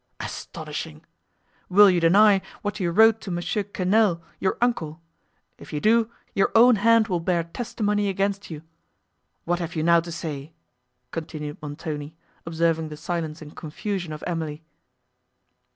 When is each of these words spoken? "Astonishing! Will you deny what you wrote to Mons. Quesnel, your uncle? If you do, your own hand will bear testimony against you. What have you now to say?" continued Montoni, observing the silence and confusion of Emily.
"Astonishing! 0.19 1.05
Will 1.69 1.87
you 1.87 1.99
deny 1.99 2.41
what 2.63 2.79
you 2.79 2.89
wrote 2.89 3.21
to 3.21 3.29
Mons. 3.29 3.53
Quesnel, 3.71 4.19
your 4.39 4.57
uncle? 4.59 4.99
If 5.59 5.71
you 5.71 5.79
do, 5.79 6.09
your 6.33 6.51
own 6.55 6.77
hand 6.77 7.07
will 7.07 7.19
bear 7.19 7.43
testimony 7.43 8.09
against 8.09 8.49
you. 8.49 8.63
What 9.45 9.59
have 9.59 9.75
you 9.75 9.83
now 9.83 9.99
to 9.99 10.11
say?" 10.11 10.53
continued 11.11 11.59
Montoni, 11.61 12.15
observing 12.47 12.89
the 12.89 12.97
silence 12.97 13.43
and 13.43 13.55
confusion 13.55 14.11
of 14.11 14.23
Emily. 14.25 14.63